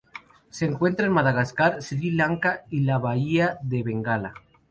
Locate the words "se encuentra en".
0.49-1.11